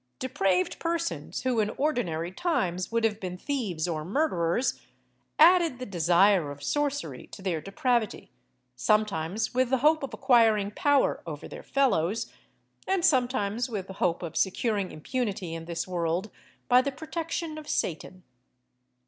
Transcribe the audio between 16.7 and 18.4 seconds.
the protection of Satan.